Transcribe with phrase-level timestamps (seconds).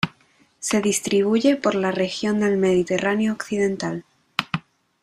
[0.57, 4.03] Se distribuye por la región del Mediterráneo occidental.